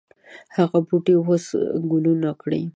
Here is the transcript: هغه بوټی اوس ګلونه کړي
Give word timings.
هغه 0.55 0.79
بوټی 0.87 1.13
اوس 1.19 1.45
ګلونه 1.89 2.29
کړي 2.41 2.61